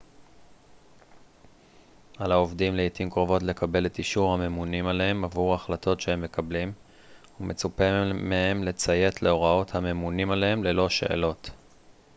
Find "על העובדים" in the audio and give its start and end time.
2.17-2.75